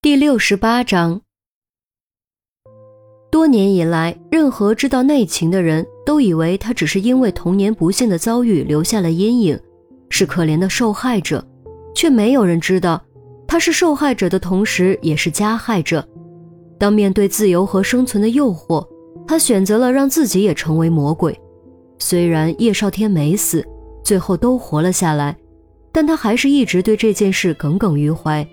[0.00, 1.22] 第六十八章。
[3.32, 9.58] 多年以来，任何知道内情的人都以为他只是因为童年不幸的遭遇留下了阴影，
[10.08, 11.44] 是可怜的受害者，
[11.96, 13.02] 却没有人知道，
[13.48, 16.08] 他是受害者的同时也是加害者。
[16.78, 18.86] 当面对自由和生存的诱惑，
[19.26, 21.36] 他选择了让自己也成为魔鬼。
[21.98, 23.66] 虽然叶少天没死，
[24.04, 25.36] 最后都活了下来，
[25.90, 28.48] 但他还是一直对这件事耿耿于怀。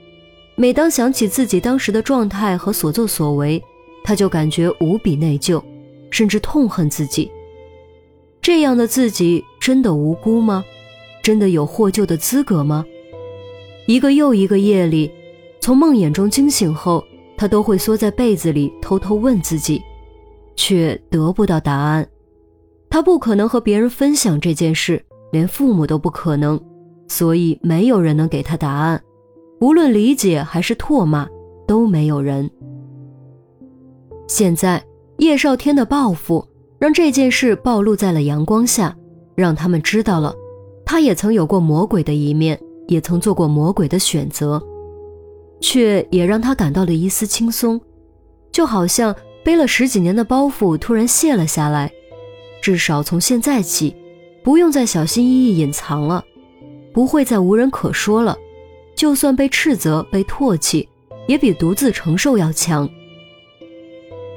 [0.58, 3.62] 每当想起自己当时的状态和所作所为，
[4.04, 5.62] 他就感觉无比内疚，
[6.10, 7.30] 甚至痛恨自己。
[8.42, 10.64] 这样的自己真的无辜吗？
[11.22, 12.86] 真的有获救的资格吗？
[13.86, 15.12] 一个又一个夜里，
[15.60, 17.04] 从梦魇中惊醒后，
[17.36, 19.82] 他都会缩在被子里偷偷问自己，
[20.56, 22.08] 却得不到答案。
[22.90, 26.58] 他不可能和别人分享这件事，连父母都不可能，
[27.10, 29.02] 所以没有人能给他答案。
[29.60, 31.28] 无论理解还是唾骂，
[31.68, 32.50] 都没有人。
[34.28, 34.84] 现在
[35.18, 36.46] 叶少天的报复
[36.80, 38.96] 让这件事暴露在了阳光下，
[39.36, 40.36] 让他们知道了，
[40.86, 44.62] 他也曾有过魔鬼的一面，也曾做过魔鬼的选择，
[45.62, 47.80] 却也让他感到了一丝轻松，
[48.52, 51.92] 就好像背了十几年的包袱突然卸了下来。
[52.62, 53.96] 至少从现在起，
[54.44, 56.24] 不用再小心翼翼隐藏了，
[56.92, 58.36] 不会再无人可说了。
[58.96, 60.88] 就算被斥责、被唾弃，
[61.28, 62.90] 也比独自承受要强。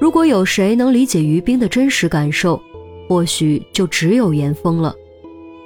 [0.01, 2.61] 如果有谁能理解于冰的真实感受，
[3.09, 4.95] 或许就只有严峰了。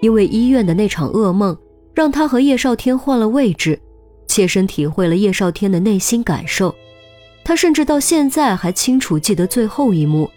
[0.00, 1.56] 因为医院的那场噩梦，
[1.94, 3.78] 让他和叶少天换了位置，
[4.26, 6.74] 切身体会了叶少天的内心感受。
[7.44, 10.30] 他甚至到现在还清楚记得最后一幕，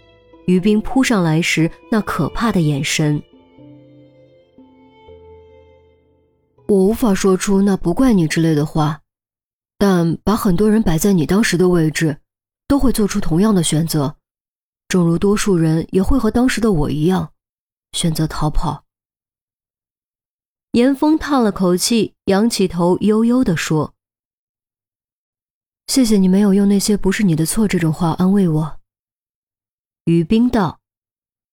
[0.46, 3.22] 于冰扑上来时那可怕的眼神。
[6.68, 9.02] 我无法说出那不怪你之类的话，
[9.78, 12.20] 但把很多人摆在你当时的位置。
[12.68, 14.16] 都会做出同样的选择，
[14.88, 17.32] 正如多数人也会和当时的我一样，
[17.92, 18.84] 选择逃跑。
[20.72, 23.94] 严峰叹了口气，仰起头，悠悠地说
[25.86, 28.80] ：“谢谢你没有用那些不是你的错这种话安慰我。”
[30.06, 30.80] 于冰道，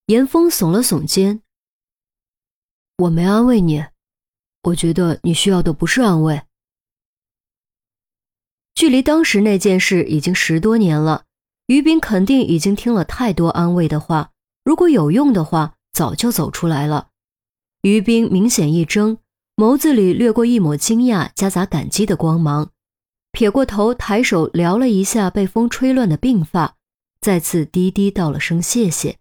[0.07, 1.43] 严峰耸了耸肩
[2.97, 3.85] ：“我没安慰你，
[4.63, 6.41] 我觉得你需要的不是安慰。”
[8.75, 11.25] 距离当时那件事已经十多年了，
[11.67, 14.31] 于斌肯定已经听了太多安慰的话，
[14.63, 17.09] 如果有用的话，早就走出来了。
[17.83, 19.19] 于斌明显一怔，
[19.55, 22.71] 眸子里掠过一抹惊讶夹杂感激的光芒，
[23.31, 26.75] 撇过头，抬手撩了一下被风吹乱的鬓发，
[27.21, 29.19] 再次低低道了声谢谢。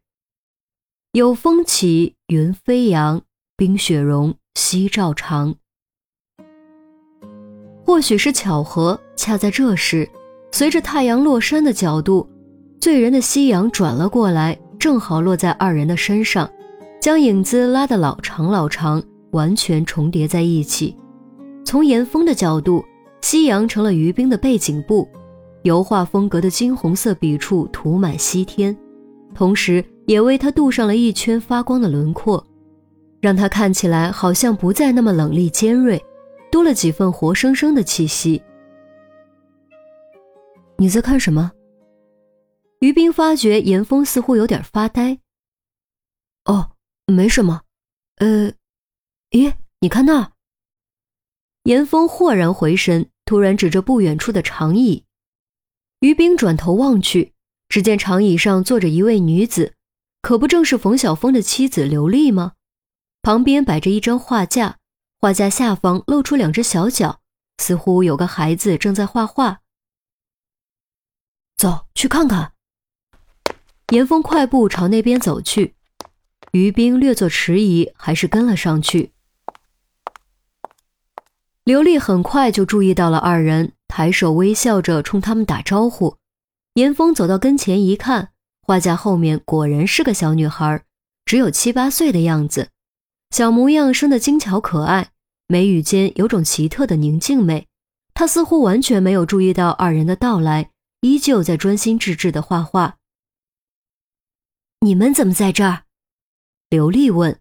[1.13, 3.23] 有风起，云飞扬，
[3.57, 5.55] 冰雪融，夕照长。
[7.85, 10.09] 或许是巧合，恰在这时，
[10.53, 12.27] 随着太阳落山的角度，
[12.81, 16.51] 醉人的夕阳转了过来，正好落在二人的身上，
[17.01, 19.03] 将影子拉得老长老长，
[19.33, 20.97] 完全重叠在一起。
[21.65, 22.83] 从严峰的角度，
[23.21, 25.07] 夕阳成了于冰的背景布，
[25.63, 28.77] 油画风格的金红色笔触涂满西天，
[29.35, 32.45] 同时也为他镀上了一圈发光的轮廓，
[33.23, 36.05] 让他看起来好像不再那么冷厉尖锐。
[36.51, 38.43] 多了几分活生生的气息。
[40.77, 41.53] 你在看什么？
[42.81, 45.19] 于冰发觉严峰似乎有点发呆。
[46.45, 46.73] 哦，
[47.07, 47.63] 没什么。
[48.17, 48.53] 呃，
[49.31, 50.33] 咦，你看那。
[51.63, 55.05] 严峰豁然回身，突然指着不远处的长椅。
[56.01, 57.33] 于冰转头望去，
[57.69, 59.73] 只见长椅上坐着一位女子，
[60.21, 62.55] 可不正是冯小峰的妻子刘丽吗？
[63.23, 64.79] 旁边摆着一张画架。
[65.21, 67.21] 画架下方露出两只小脚，
[67.59, 69.61] 似乎有个孩子正在画画。
[71.57, 72.55] 走去看看。
[73.91, 75.77] 严峰快步朝那边走去，
[76.51, 79.13] 于冰略作迟疑，还是跟了上去。
[81.63, 86.17] 刘丽很快就注意到了二人，抬手微笑着冲他们打招呼。
[86.75, 88.33] 严峰走到跟前一看，
[88.63, 90.83] 画架后面果然是个小女孩，
[91.25, 92.71] 只有七八岁的样子，
[93.33, 95.11] 小模样生得精巧可爱。
[95.49, 97.67] 眉宇间有种奇特的宁静美，
[98.15, 100.71] 他似乎完全没有注意到二人的到来，
[101.01, 102.99] 依旧在专心致志的画画。
[104.81, 105.85] 你们怎么在这儿？
[106.71, 107.41] 刘丽问。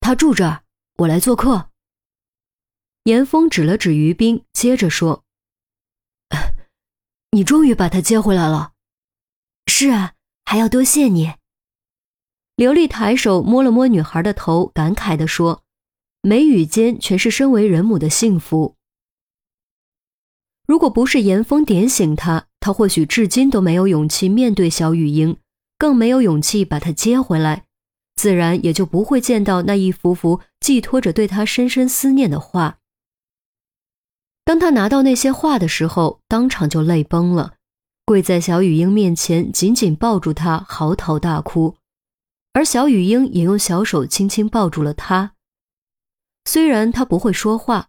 [0.00, 0.64] 他住这儿，
[0.98, 1.70] 我来做客。
[3.04, 5.24] 严峰指了指于冰，接着说
[7.30, 8.72] ：“你终于把他接回来了。”
[9.66, 11.34] 是啊，还要多谢你。
[12.56, 15.62] 刘丽抬手摸了摸女孩的头，感慨地说。
[16.24, 18.76] 眉宇间全是身为人母的幸福。
[20.68, 25.36] 如果不是严峰点醒他，他或许至今都没有勇气面对小雨英，
[25.76, 27.64] 更没有勇气把她接回来，
[28.14, 32.78] 自然也就不会见到那一幅幅寄托着对他深深思念的画。
[34.44, 37.54] 当他拿到那些画的时候，当场就泪崩了，
[38.04, 41.74] 跪在小雨英面前，紧紧抱住她，嚎啕大哭。
[42.52, 45.34] 而小雨英也用小手轻轻抱住了他。
[46.44, 47.88] 虽然他不会说话，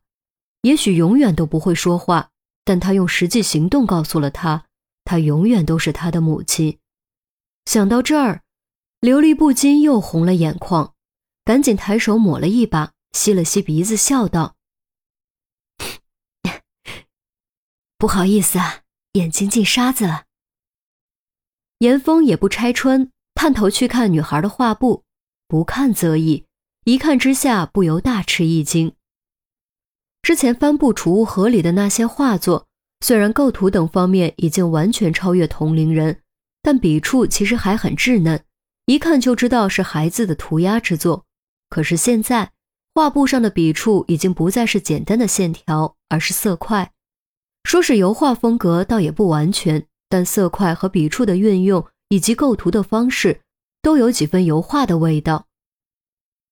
[0.62, 2.30] 也许永远都不会说话。
[2.66, 4.68] 但他用实际行动告诉了他，
[5.04, 6.80] 他永远都是他的母亲。
[7.66, 8.42] 想到这儿，
[9.02, 10.94] 琉璃不禁又红了眼眶，
[11.44, 14.56] 赶紧抬手抹了一把，吸了吸鼻子，笑道
[18.00, 20.24] ：“不好意思啊，眼睛进沙子了。”
[21.80, 23.12] 严峰也不拆穿，
[23.44, 25.04] 探头去看女孩的画布，
[25.50, 26.46] 不看则已，
[26.86, 28.94] 一看之下不由大吃一惊。
[30.22, 32.68] 之前帆布储物盒里的那些画作，
[33.02, 36.22] 虽然构图等方面已经完全超越同龄人，
[36.62, 38.42] 但笔触其实还很稚嫩，
[38.86, 41.26] 一看就知道是孩子的涂鸦之作。
[41.68, 42.54] 可是现在，
[42.96, 46.94] 画布上的笔触已经不再是简单的线条，而是色块。
[47.66, 53.42] 说是油画风格，倒也不完全，但色块和笔触的运用以及构图的方式，
[53.82, 55.48] 都有几分油画的味道。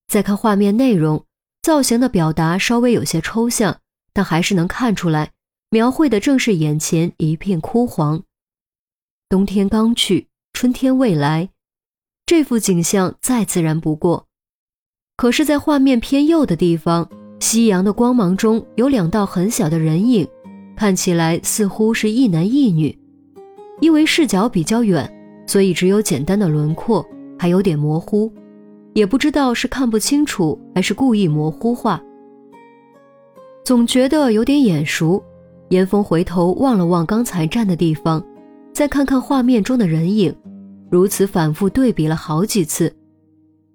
[0.08, 1.24] 再看画面内容。
[1.62, 3.82] 造型的表达稍微有些抽象，
[4.12, 5.34] 但还是能看出来，
[5.70, 8.24] 描绘的正是眼前一片枯黄。
[9.30, 11.50] 冬天刚去，春天未来，
[12.26, 14.26] 这幅景象再自然不过。
[15.16, 17.08] 可是，在画面偏右的地方，
[17.40, 20.28] 夕阳的光芒中有两道很小的人影，
[20.76, 22.98] 看起来似乎是一男一女。
[23.82, 25.08] 因为视角比较远，
[25.52, 27.06] 所以只有简单的轮廓，
[27.38, 28.32] 还有点模糊。
[28.94, 32.02] 也不知道是看不清楚，还是故意模糊化。
[33.66, 35.22] 总觉得有点眼熟。
[35.68, 38.26] 严峰回头望了望刚才站的地方，
[38.72, 40.34] 再看看画面中的人影，
[40.90, 42.90] 如此反复对比了好几次，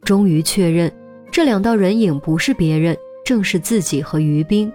[0.00, 0.90] 终于确认
[1.31, 4.73] 这两道人影不是别人，正是自己和于冰。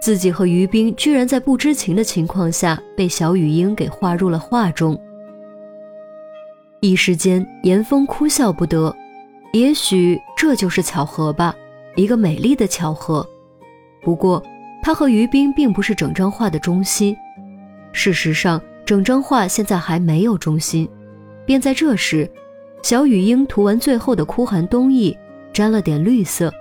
[0.00, 4.98] 自己和于冰居然在不知情的情况下被小雨英给画入了画中。
[6.86, 8.94] 一时间，严峰哭笑不得。
[9.52, 11.54] 也许这就是巧合吧，
[11.96, 13.26] 一个美丽的巧合。
[14.02, 14.42] 不过，
[14.82, 17.16] 他和于冰并不是整张画的中心。
[17.92, 20.88] 事实上，整张画现在还没有中心。
[21.44, 22.30] 便在这时，
[22.82, 25.16] 小雨英涂完最后的枯寒冬意，
[25.52, 26.52] 沾了点绿色，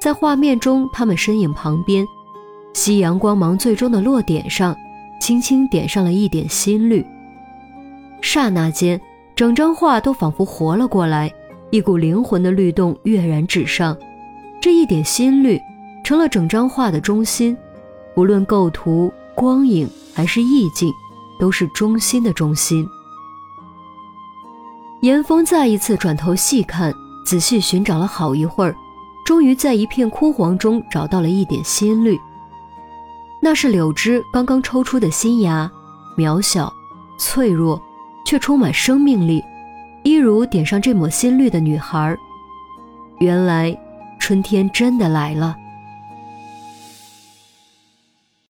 [0.00, 2.06] 在画面中，他们身影旁边，
[2.72, 4.74] 夕阳光芒最终的落点上，
[5.20, 7.04] 轻轻点上了一点新绿。
[8.22, 9.00] 刹那间，
[9.36, 11.30] 整张画都仿佛活了过来。
[11.70, 13.94] 一股灵魂的律动跃然纸上，
[14.60, 15.60] 这一点心绿，
[16.02, 17.56] 成了整张画的中心。
[18.14, 20.90] 无论构图、光影还是意境，
[21.38, 22.88] 都是中心的中心。
[25.02, 26.94] 严峰再一次转头细看，
[27.26, 28.74] 仔细寻找了好一会儿，
[29.26, 32.18] 终于在一片枯黄中找到了一点新绿。
[33.42, 35.70] 那是柳枝刚刚抽出的新芽，
[36.16, 36.72] 渺小、
[37.18, 37.80] 脆弱，
[38.26, 39.42] 却充满生命力。
[40.02, 42.14] 一如点上这抹新绿的女孩，
[43.20, 43.74] 原来
[44.18, 45.56] 春天真的来了。